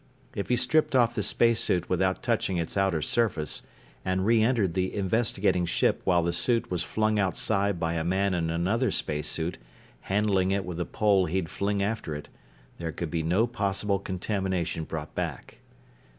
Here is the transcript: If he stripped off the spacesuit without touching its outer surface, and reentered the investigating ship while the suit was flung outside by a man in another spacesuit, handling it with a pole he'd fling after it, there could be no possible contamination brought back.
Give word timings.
If 0.33 0.49
he 0.49 0.55
stripped 0.55 0.95
off 0.95 1.13
the 1.13 1.21
spacesuit 1.21 1.87
without 1.87 2.23
touching 2.23 2.57
its 2.57 2.75
outer 2.75 3.03
surface, 3.03 3.61
and 4.03 4.25
reentered 4.25 4.73
the 4.73 4.91
investigating 4.95 5.67
ship 5.67 6.01
while 6.05 6.23
the 6.23 6.33
suit 6.33 6.71
was 6.71 6.81
flung 6.81 7.19
outside 7.19 7.79
by 7.79 7.93
a 7.93 8.03
man 8.03 8.33
in 8.33 8.49
another 8.49 8.89
spacesuit, 8.89 9.59
handling 10.09 10.49
it 10.49 10.65
with 10.65 10.79
a 10.79 10.85
pole 10.85 11.27
he'd 11.27 11.49
fling 11.49 11.83
after 11.83 12.15
it, 12.15 12.29
there 12.79 12.91
could 12.91 13.11
be 13.11 13.21
no 13.21 13.45
possible 13.45 13.99
contamination 13.99 14.85
brought 14.85 15.13
back. 15.13 15.59